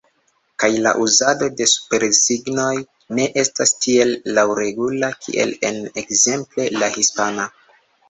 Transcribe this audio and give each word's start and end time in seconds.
Kaj 0.61 0.69
la 0.85 0.93
uzado 1.03 1.49
de 1.59 1.67
supersignoj 1.73 2.71
ne 3.19 3.29
estas 3.43 3.77
tiel 3.85 4.17
laŭregula 4.41 5.13
kiel 5.23 5.57
en, 5.73 5.81
ekzemple, 6.05 6.71
la 6.83 6.95
hispana. 7.01 7.51